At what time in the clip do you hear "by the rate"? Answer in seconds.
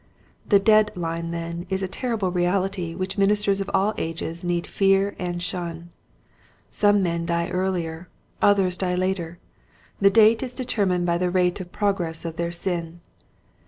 11.05-11.61